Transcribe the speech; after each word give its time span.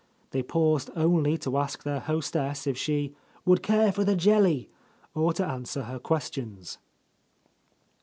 They 0.31 0.41
paused 0.41 0.89
only 0.95 1.37
to 1.37 1.59
ask 1.59 1.83
their 1.83 1.99
hostess 1.99 2.65
if 2.65 2.75
she 2.75 3.13
"would 3.45 3.61
care 3.61 3.91
for 3.91 4.03
the 4.03 4.15
jelly," 4.15 4.67
or 5.13 5.31
to 5.33 5.45
answer 5.45 5.83
her 5.83 5.99
ques 5.99 6.31
tions. 6.33 6.79